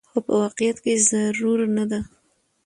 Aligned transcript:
خو 0.09 0.17
په 0.25 0.33
واقعيت 0.43 0.77
کې 0.83 0.93
ضرور 1.09 1.59
نه 1.77 1.83
ده 1.91 1.99